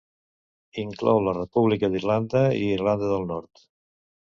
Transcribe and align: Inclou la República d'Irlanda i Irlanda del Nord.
Inclou 0.83 1.21
la 1.27 1.35
República 1.39 1.93
d'Irlanda 1.95 2.45
i 2.59 2.67
Irlanda 2.75 3.15
del 3.17 3.33
Nord. 3.35 3.69